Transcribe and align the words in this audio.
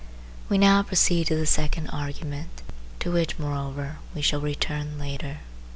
We 0.49 0.57
now 0.57 0.81
proceed 0.81 1.27
to 1.27 1.35
the 1.35 1.45
second 1.45 1.89
argument, 1.91 2.63
to 3.01 3.11
which, 3.11 3.37
moreover, 3.37 3.97
we 4.15 4.23
shall 4.23 4.41
return 4.41 4.97
later. 4.97 5.41